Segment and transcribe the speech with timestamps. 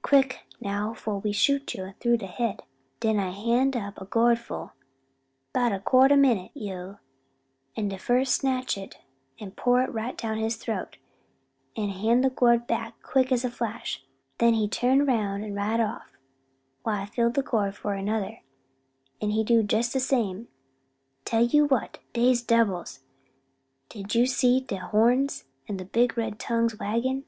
[0.00, 2.62] quick now fo' we shoot you tru the head':
[3.00, 4.72] den I hand up a gourd full
[5.52, 6.96] 'bout a quart min' yo',
[7.76, 8.96] an de fust snatch it
[9.38, 10.96] an' pour it right down his troat,
[11.76, 14.02] an' hand de gourd back quick's a flash;
[14.38, 16.16] den he turn roun' an' ride off,
[16.82, 18.38] while I fill de gourd for de udder,
[19.20, 20.48] an' he do jes de same.
[21.26, 23.00] Tell ye what dey's debbils!
[23.90, 27.24] didn't you see de horns, an' de big red tongues waggin'?"